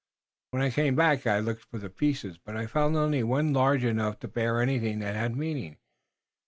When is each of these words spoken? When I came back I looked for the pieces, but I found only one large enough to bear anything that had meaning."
When 0.49 0.63
I 0.63 0.71
came 0.71 0.95
back 0.95 1.27
I 1.27 1.37
looked 1.37 1.63
for 1.65 1.77
the 1.77 1.91
pieces, 1.91 2.39
but 2.39 2.57
I 2.57 2.65
found 2.65 2.95
only 2.97 3.21
one 3.21 3.53
large 3.53 3.83
enough 3.83 4.17
to 4.21 4.27
bear 4.27 4.59
anything 4.59 4.97
that 4.97 5.13
had 5.13 5.35
meaning." 5.35 5.77